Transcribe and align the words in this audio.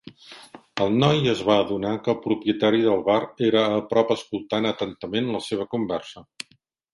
El 0.85 0.95
noi 1.01 1.27
es 1.33 1.43
va 1.49 1.57
adonar 1.65 1.91
que 2.07 2.11
el 2.13 2.17
propietari 2.23 2.81
del 2.87 3.03
bar 3.09 3.19
era 3.51 3.61
a 3.75 3.77
prop 3.93 4.15
escoltant 4.17 4.71
atentament 4.71 5.31
la 5.37 5.43
seva 5.51 5.69
conversa. 5.77 6.27